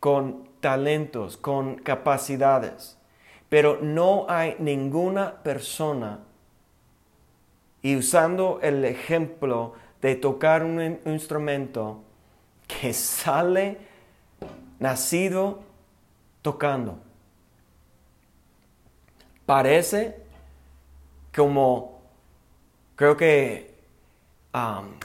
[0.00, 2.98] con talentos, con capacidades,
[3.48, 6.18] pero no hay ninguna persona
[7.80, 12.02] y usando el ejemplo de tocar un instrumento
[12.66, 13.78] que sale
[14.80, 15.60] nacido
[16.42, 16.98] tocando.
[19.46, 20.24] Parece
[21.32, 22.00] como,
[22.96, 23.67] creo que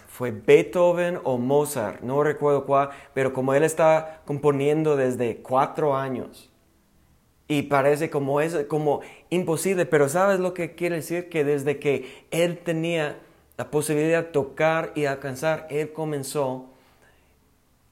[0.07, 6.49] fue Beethoven o Mozart, no recuerdo cuál, pero como él está componiendo desde cuatro años
[7.47, 11.29] y parece como es como imposible, pero ¿sabes lo que quiere decir?
[11.29, 13.19] Que desde que él tenía
[13.57, 16.73] la posibilidad de tocar y alcanzar, él comenzó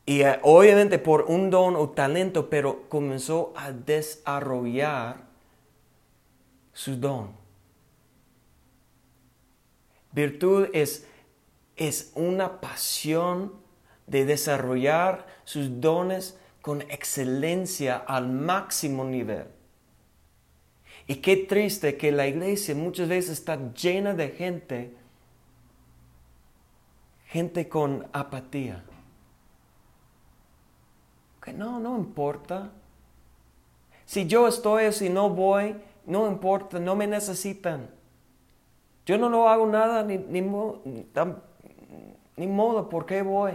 [0.06, 5.18] y eh, obviamente por un don o talento, pero comenzó a desarrollar
[6.74, 7.30] su don.
[10.12, 11.08] Virtud es,
[11.76, 13.54] es una pasión
[14.08, 19.46] de desarrollar sus dones con excelencia al máximo nivel.
[21.08, 24.96] Y qué triste que la iglesia muchas veces está llena de gente,
[27.26, 28.84] gente con apatía.
[31.44, 32.70] Que no, no importa.
[34.06, 37.90] Si yo estoy o si no voy, no importa, no me necesitan.
[39.06, 40.42] Yo no lo hago nada, ni, ni,
[42.38, 43.54] modo, ¿por qué voy?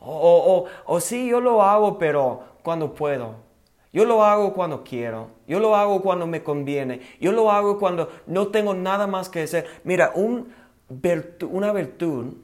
[0.00, 3.34] O, o, o, sí, yo lo hago, pero cuando puedo.
[3.92, 5.28] Yo lo hago cuando quiero.
[5.46, 7.00] Yo lo hago cuando me conviene.
[7.20, 9.66] Yo lo hago cuando no tengo nada más que hacer.
[9.82, 10.52] Mira, un
[11.50, 12.34] una virtud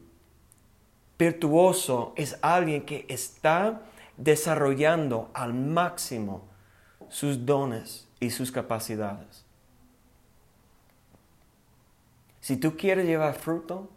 [1.18, 3.82] virtuoso es alguien que está
[4.16, 6.42] desarrollando al máximo
[7.08, 9.44] sus dones y sus capacidades.
[12.40, 13.88] Si tú quieres llevar fruto,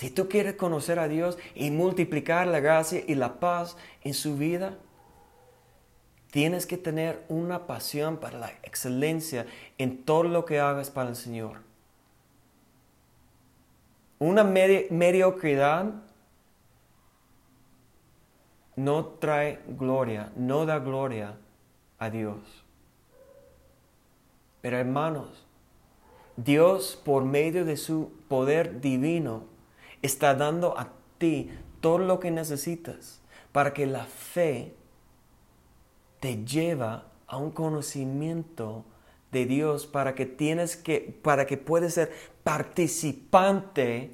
[0.00, 4.34] si tú quieres conocer a Dios y multiplicar la gracia y la paz en su
[4.34, 4.78] vida,
[6.30, 9.44] tienes que tener una pasión para la excelencia
[9.76, 11.58] en todo lo que hagas para el Señor.
[14.18, 15.92] Una mediocridad
[18.76, 21.36] no trae gloria, no da gloria
[21.98, 22.38] a Dios.
[24.62, 25.46] Pero hermanos,
[26.38, 29.59] Dios por medio de su poder divino
[30.02, 33.20] está dando a ti todo lo que necesitas
[33.52, 34.74] para que la fe
[36.20, 38.84] te lleva a un conocimiento
[39.32, 44.12] de Dios para que tienes que para que puedes ser participante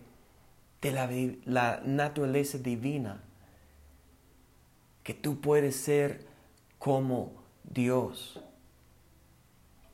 [0.80, 1.08] de la,
[1.44, 3.22] la naturaleza divina
[5.02, 6.26] que tú puedes ser
[6.78, 7.32] como
[7.64, 8.40] Dios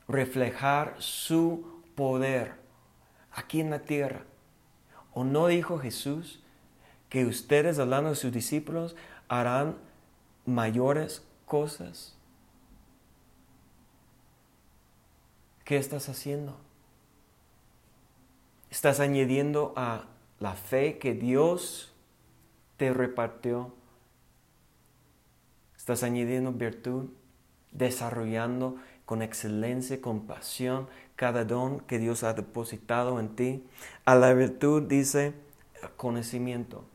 [0.07, 2.53] reflejar su poder
[3.31, 4.25] aquí en la tierra
[5.13, 6.41] ¿O no dijo Jesús
[7.09, 8.95] que ustedes, hablando de sus discípulos,
[9.27, 9.77] harán
[10.45, 12.15] mayores cosas?
[15.63, 16.57] ¿Qué estás haciendo?
[18.69, 20.05] ¿Estás añadiendo a
[20.39, 21.93] la fe que Dios
[22.77, 23.71] te repartió?
[25.77, 27.09] ¿Estás añadiendo virtud?
[27.71, 33.63] ¿Desarrollando con excelencia, con pasión, cada don que Dios ha depositado en ti.
[34.05, 35.33] A la virtud dice
[35.97, 36.85] conocimiento.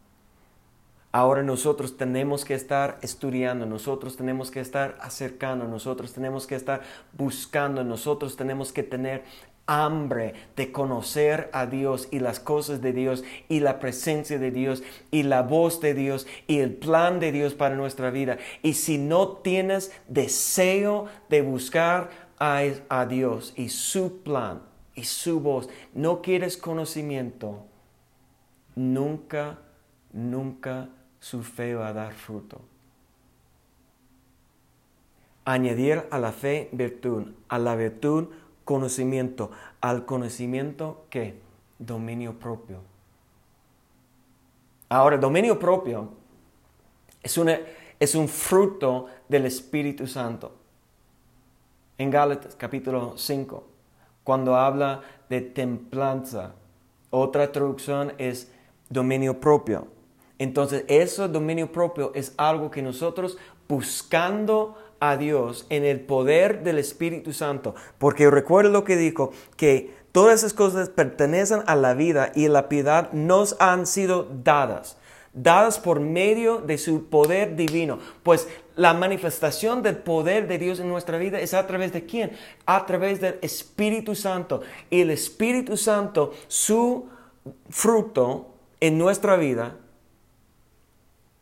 [1.10, 6.82] Ahora nosotros tenemos que estar estudiando, nosotros tenemos que estar acercando, nosotros tenemos que estar
[7.16, 9.24] buscando, nosotros tenemos que tener
[9.66, 14.82] hambre de conocer a Dios y las cosas de Dios y la presencia de Dios
[15.10, 18.38] y la voz de Dios y el plan de Dios para nuestra vida.
[18.62, 24.62] Y si no tienes deseo de buscar a, Dios y su plan
[24.94, 27.64] y su voz, no quieres conocimiento,
[28.74, 29.58] nunca,
[30.12, 30.88] nunca
[31.20, 32.60] su fe va a dar fruto.
[35.44, 38.28] Añadir a la fe virtud, a la virtud
[38.64, 41.38] conocimiento, al conocimiento que
[41.78, 42.80] dominio propio.
[44.90, 46.10] Ahora, dominio propio
[47.22, 47.40] es,
[47.98, 50.57] es un fruto del Espíritu Santo.
[52.00, 53.66] En Gálatas capítulo 5,
[54.22, 56.54] cuando habla de templanza,
[57.10, 58.52] otra traducción es
[58.88, 59.88] dominio propio.
[60.38, 63.36] Entonces, ese dominio propio es algo que nosotros
[63.68, 69.92] buscando a Dios en el poder del Espíritu Santo, porque recuerdo lo que dijo, que
[70.12, 74.98] todas esas cosas pertenecen a la vida y la piedad nos han sido dadas,
[75.32, 78.46] dadas por medio de su poder divino, pues
[78.78, 82.30] la manifestación del poder de Dios en nuestra vida es a través de quién?
[82.64, 84.62] A través del Espíritu Santo.
[84.88, 87.08] Y el Espíritu Santo, su
[87.68, 89.74] fruto en nuestra vida,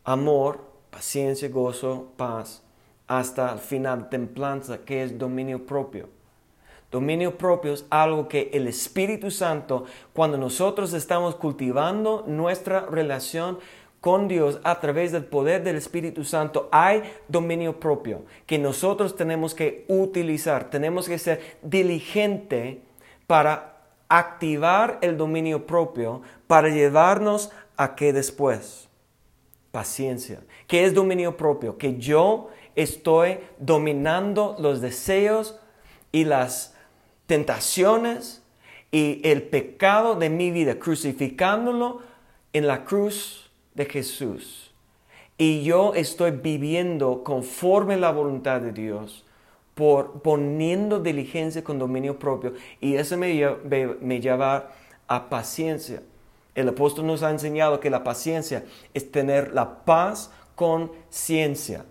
[0.03, 2.63] amor, paciencia, gozo, paz,
[3.05, 6.09] hasta el final, templanza, que es dominio propio.
[6.89, 13.59] Dominio propio es algo que el Espíritu Santo, cuando nosotros estamos cultivando nuestra relación
[14.01, 19.53] con Dios a través del poder del Espíritu Santo, hay dominio propio que nosotros tenemos
[19.53, 20.69] que utilizar.
[20.69, 22.81] Tenemos que ser diligente
[23.25, 23.77] para
[24.09, 28.87] activar el dominio propio para llevarnos a que después.
[29.71, 30.41] Paciencia.
[30.65, 31.77] ¿Qué es dominio propio?
[31.77, 35.59] Que yo estoy dominando los deseos
[36.11, 36.75] y las
[37.25, 38.41] tentaciones
[38.91, 42.01] y el pecado de mi vida, crucificándolo
[42.53, 43.46] en la cruz
[43.77, 44.73] de Jesús.
[45.37, 49.23] Y yo estoy viviendo conforme la voluntad de Dios,
[49.75, 52.53] por poniendo diligencia con dominio propio.
[52.81, 53.55] Y eso me,
[54.01, 54.71] me lleva
[55.07, 56.01] a paciencia.
[56.55, 58.65] El apóstol nos ha enseñado que la paciencia
[58.95, 61.85] es tener la paz con ciencia.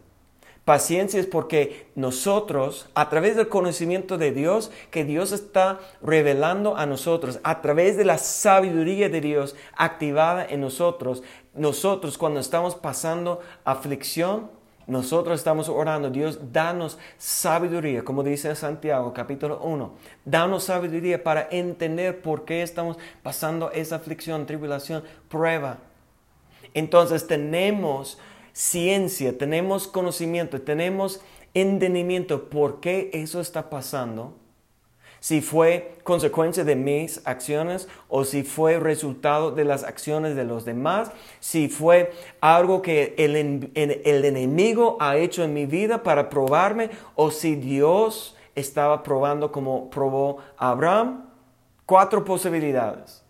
[0.67, 6.87] Paciencia es porque nosotros, a través del conocimiento de Dios, que Dios está revelando a
[6.87, 11.23] nosotros, a través de la sabiduría de Dios activada en nosotros,
[11.57, 14.51] nosotros cuando estamos pasando aflicción,
[14.87, 19.93] nosotros estamos orando, Dios, danos sabiduría, como dice Santiago capítulo 1,
[20.25, 25.79] danos sabiduría para entender por qué estamos pasando esa aflicción, tribulación, prueba.
[26.73, 28.19] Entonces tenemos
[28.53, 31.21] ciencia, tenemos conocimiento, tenemos
[31.53, 34.35] entendimiento por qué eso está pasando,
[35.21, 40.65] si fue consecuencia de mis acciones o si fue resultado de las acciones de los
[40.65, 41.11] demás,
[41.41, 43.35] si fue algo que el,
[44.25, 50.39] enemigo ha hecho en mi vida para probarme o si Dios estaba probando como probó
[50.57, 51.25] Abraham.
[51.85, 53.23] Cuatro posibilidades.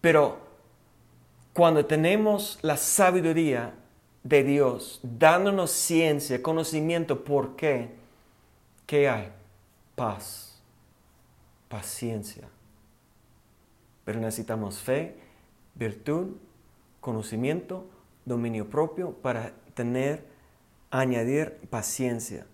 [0.00, 0.38] Pero
[1.52, 3.74] cuando tenemos la sabiduría
[4.22, 7.90] de Dios, dándonos ciencia, conocimiento, ¿por qué?
[8.86, 9.35] ¿Qué hay?
[9.96, 10.62] Paz,
[11.68, 12.48] paciencia.
[14.04, 15.16] Pero necesitamos fe,
[15.74, 16.36] virtud,
[17.00, 17.86] conocimiento,
[18.24, 20.24] dominio propio para tener
[20.90, 22.46] añadir paciencia.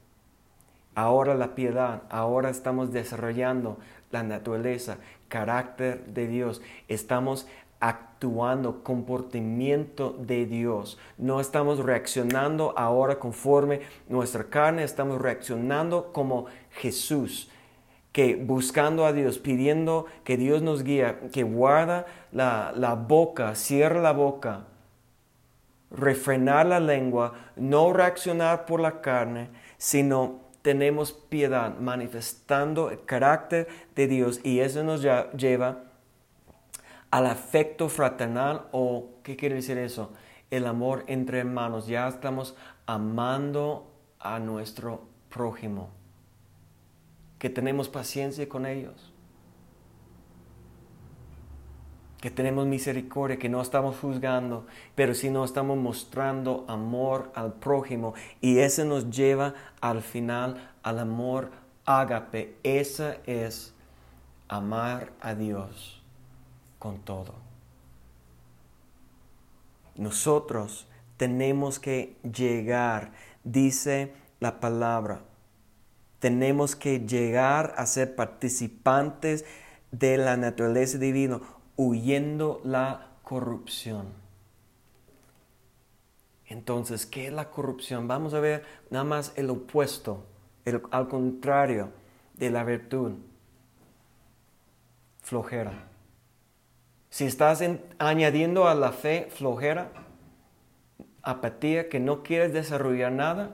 [0.94, 3.78] Ahora la piedad, ahora estamos desarrollando
[4.10, 6.62] la naturaleza, carácter de Dios.
[6.88, 7.46] Estamos
[8.22, 10.98] actuando, comportamiento de Dios.
[11.18, 17.50] No estamos reaccionando ahora conforme nuestra carne, estamos reaccionando como Jesús,
[18.12, 24.00] que buscando a Dios, pidiendo que Dios nos guíe, que guarda la, la boca, cierra
[24.00, 24.66] la boca,
[25.90, 29.48] refrenar la lengua, no reaccionar por la carne,
[29.78, 33.66] sino tenemos piedad, manifestando el carácter
[33.96, 35.02] de Dios y eso nos
[35.36, 35.91] lleva
[37.12, 40.12] al afecto fraternal o, ¿qué quiere decir eso?
[40.50, 41.86] El amor entre hermanos.
[41.86, 42.56] Ya estamos
[42.86, 45.90] amando a nuestro prójimo.
[47.38, 49.12] Que tenemos paciencia con ellos.
[52.18, 58.14] Que tenemos misericordia, que no estamos juzgando, pero sino estamos mostrando amor al prójimo.
[58.40, 59.52] Y ese nos lleva
[59.82, 61.50] al final al amor
[61.84, 62.56] ágape.
[62.62, 63.74] Esa es
[64.48, 66.01] amar a Dios
[66.82, 67.34] con todo.
[69.94, 73.12] Nosotros tenemos que llegar,
[73.44, 75.20] dice la palabra,
[76.18, 79.44] tenemos que llegar a ser participantes
[79.92, 81.40] de la naturaleza divina,
[81.76, 84.08] huyendo la corrupción.
[86.46, 88.08] Entonces, ¿qué es la corrupción?
[88.08, 90.26] Vamos a ver nada más el opuesto,
[90.64, 91.90] el, al contrario
[92.34, 93.12] de la virtud,
[95.20, 95.91] flojera.
[97.12, 97.62] Si estás
[97.98, 99.92] añadiendo a la fe flojera,
[101.22, 103.50] apatía, que no quieres desarrollar nada,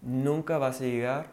[0.00, 1.30] nunca vas a llegar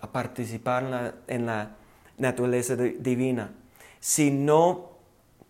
[0.00, 1.70] a participar en la,
[2.16, 3.54] naturaleza divina.
[3.98, 4.92] Si no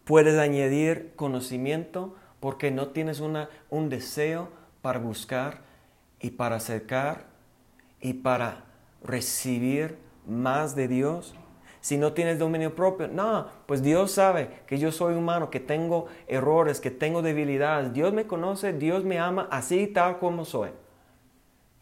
[0.04, 4.48] puedes añadir conocimiento porque no tienes una, un deseo
[4.80, 5.60] para buscar
[6.20, 7.26] y para acercar
[8.00, 8.64] y para
[9.04, 11.34] recibir más de Dios,
[11.86, 13.06] si no tienes dominio propio.
[13.06, 17.92] No, pues Dios sabe que yo soy humano, que tengo errores, que tengo debilidades.
[17.92, 20.70] Dios me conoce, Dios me ama así tal como soy.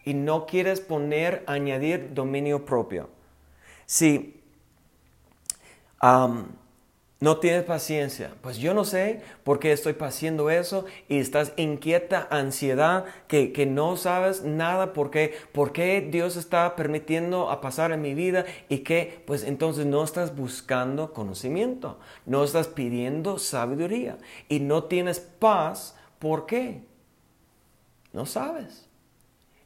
[0.05, 3.09] Y no quieres poner, añadir dominio propio.
[3.87, 4.43] Si
[7.21, 8.33] no tienes paciencia.
[8.43, 13.67] Pues yo no sé por qué estoy pasando eso y estás inquieta, ansiedad, que, que
[13.67, 18.45] no sabes nada por qué, por qué Dios está permitiendo a pasar en mi vida
[18.69, 25.21] y que pues entonces no estás buscando conocimiento, no estás pidiendo sabiduría y no tienes
[25.21, 25.97] paz.
[26.19, 26.83] ¿Por qué?
[28.13, 28.84] No sabes.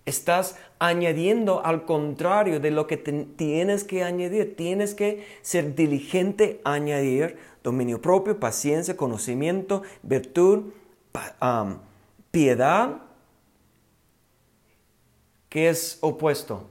[0.08, 4.56] Estás añadiendo al contrario de lo que tienes que añadir.
[4.56, 10.72] Tienes que ser diligente añadir dominio propio, paciencia, conocimiento, virtud,
[12.30, 13.02] piedad.
[15.50, 16.70] ¿Qué es opuesto?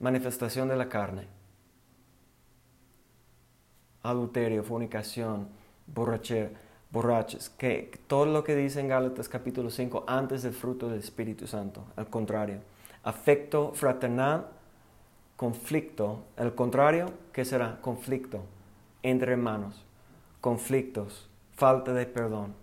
[0.00, 1.28] Manifestación de la carne.
[4.02, 5.48] Adulterio, fornicación,
[5.86, 6.50] borrachera
[6.92, 11.46] borrachos, que todo lo que dice en Gálatas capítulo 5 antes del fruto del Espíritu
[11.46, 12.60] Santo, al contrario.
[13.02, 14.46] Afecto fraternal,
[15.36, 17.80] conflicto, al contrario, ¿qué será?
[17.80, 18.42] Conflicto
[19.02, 19.82] entre hermanos,
[20.40, 22.54] conflictos, falta de perdón.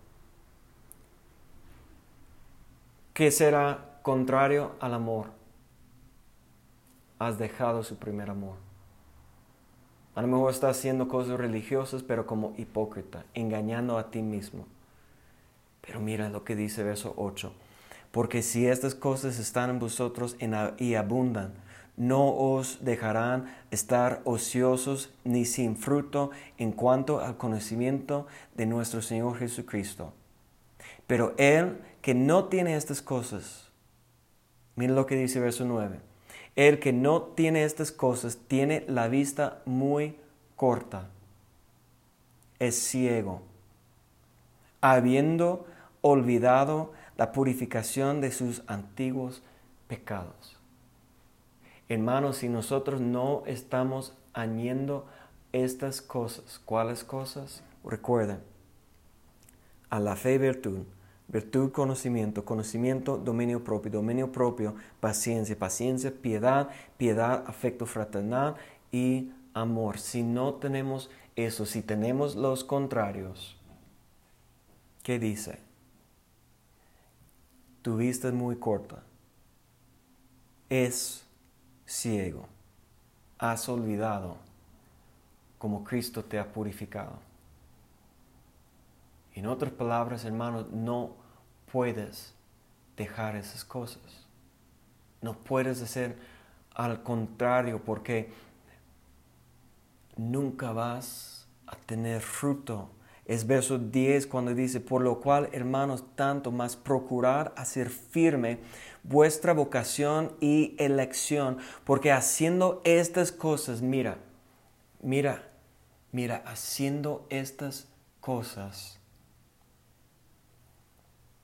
[3.14, 5.28] ¿Qué será contrario al amor?
[7.18, 8.69] Has dejado su primer amor.
[10.16, 14.66] A lo mejor estás haciendo cosas religiosas, pero como hipócrita, engañando a ti mismo.
[15.82, 17.54] Pero mira lo que dice verso 8.
[18.12, 20.36] Porque si estas cosas están en vosotros
[20.78, 21.54] y abundan,
[21.96, 29.38] no os dejarán estar ociosos ni sin fruto en cuanto al conocimiento de nuestro Señor
[29.38, 30.14] Jesucristo.
[31.08, 33.70] Pero Él que no tiene estas cosas,
[34.76, 36.00] mira lo que dice verso 9,
[36.56, 40.16] el que no tiene estas cosas tiene la vista muy
[40.56, 41.10] corta,
[42.60, 43.42] es ciego,
[44.82, 45.66] habiendo
[46.02, 49.42] olvidado la purificación de sus antiguos
[49.88, 50.58] pecados.
[51.88, 55.08] Hermanos, si nosotros no estamos añadiendo
[55.52, 57.64] estas cosas, ¿cuáles cosas?
[57.84, 58.40] Recuerden,
[59.90, 60.84] a la fe virtud,
[61.30, 68.56] virtud, conocimiento, conocimiento, dominio propio, dominio propio, paciencia, paciencia, piedad, piedad, afecto fraternal
[68.92, 70.00] y amor.
[70.00, 73.56] Si no tenemos eso, si tenemos los contrarios,
[75.04, 75.60] ¿qué dice?
[77.84, 79.04] Tu vista es muy corta,
[80.70, 81.24] es
[81.86, 82.48] ciego,
[83.38, 84.38] has olvidado
[85.60, 87.29] como Cristo te ha purificado.
[89.40, 91.16] En otras palabras, hermanos, no
[91.72, 92.34] puedes
[92.98, 94.28] dejar esas cosas.
[95.22, 96.18] No puedes hacer
[96.74, 98.34] al contrario porque
[100.18, 102.90] nunca vas a tener fruto.
[103.24, 108.60] Es verso 10 cuando dice, por lo cual, hermanos, tanto más procurar hacer firme
[109.04, 114.18] vuestra vocación y elección, porque haciendo estas cosas, mira,
[115.02, 115.48] mira,
[116.12, 117.88] mira, haciendo estas
[118.20, 118.99] cosas,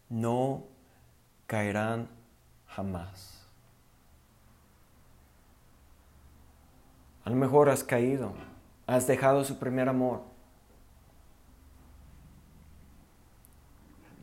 [0.10, 0.64] no
[1.48, 2.10] caerán
[2.68, 3.46] jamás.
[7.24, 8.34] A lo mejor has caído,
[8.86, 10.22] has dejado su primer amor.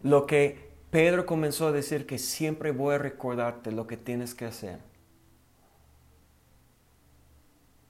[0.02, 4.44] Lo que Pedro comenzó a decir que siempre voy a recordarte lo que tienes que
[4.44, 4.78] hacer.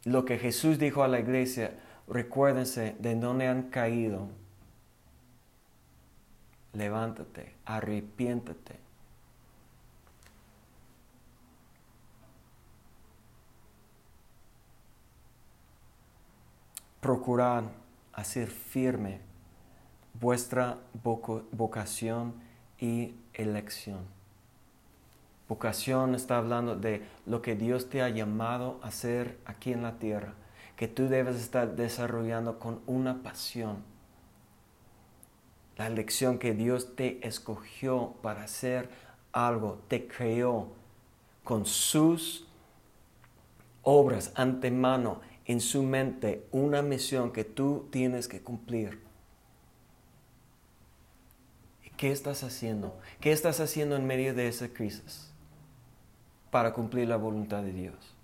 [0.04, 1.78] Lo que Jesús dijo a la iglesia,
[2.08, 4.28] recuérdense de dónde han caído.
[6.72, 8.78] Levántate, arrepiéntate.
[17.00, 17.64] Procurad
[18.12, 19.20] hacer firme
[20.20, 22.34] vuestra vocación
[22.78, 24.06] y elección.
[25.48, 29.98] Vocación está hablando de lo que Dios te ha llamado a hacer aquí en la
[29.98, 30.34] tierra,
[30.76, 33.91] que tú debes estar desarrollando con una pasión.
[35.82, 38.88] La elección que Dios te escogió para hacer
[39.32, 40.68] algo, te creó
[41.42, 42.46] con sus
[43.82, 49.02] obras antemano en su mente una misión que tú tienes que cumplir.
[51.96, 52.96] ¿Qué estás haciendo?
[53.20, 55.32] ¿Qué estás haciendo en medio de esa crisis
[56.52, 58.14] para cumplir la voluntad de Dios?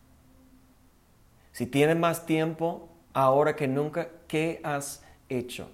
[1.51, 5.69] Si tienes más tiempo ahora que nunca, ¿qué has hecho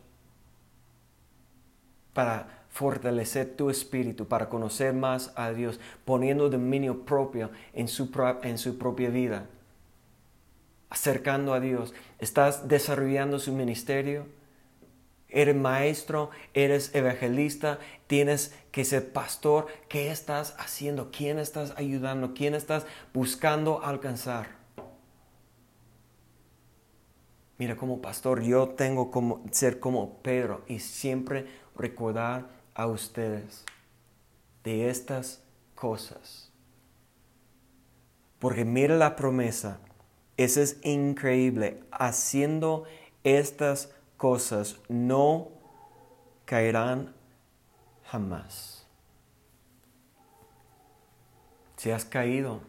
[2.14, 8.10] para fortalecer tu espíritu, para conocer más a Dios, poniendo dominio propio en su,
[8.42, 9.46] en su propia vida?
[10.94, 14.26] acercando a Dios, estás desarrollando su ministerio,
[15.28, 19.66] eres maestro, eres evangelista, tienes que ser pastor.
[19.88, 21.10] ¿Qué estás haciendo?
[21.10, 22.32] ¿Quién estás ayudando?
[22.32, 24.63] ¿Quién estás buscando alcanzar?
[27.58, 31.46] Mira, como pastor, yo tengo como ser como Pedro y siempre
[31.76, 33.64] recordar a ustedes
[34.64, 35.42] de estas
[35.74, 36.50] cosas.
[38.38, 39.78] Porque mira la promesa
[40.36, 41.82] eso es increíble.
[41.92, 42.84] Haciendo
[43.22, 45.48] estas cosas no
[46.44, 47.14] caerán
[48.04, 48.86] jamás.
[51.76, 52.60] Si has caído,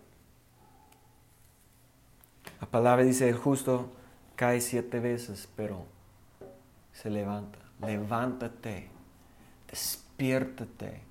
[2.60, 3.90] la palabra dice el justo
[4.36, 5.86] cae siete veces, pero
[6.94, 7.60] se levanta.
[7.82, 8.90] Levántate,
[9.70, 11.02] despiértate.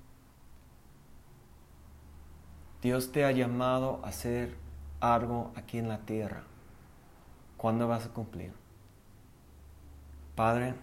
[2.81, 4.55] Dios te ha llamado a ser
[4.99, 6.43] algo aquí en la tierra.
[7.57, 8.51] ¿Cuándo vas a cumplir?
[10.35, 10.75] Padre,